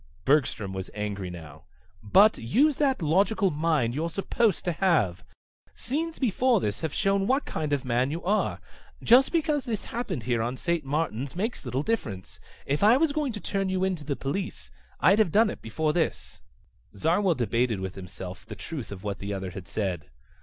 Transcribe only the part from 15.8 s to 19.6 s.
this." Zarwell debated with himself the truth of what the other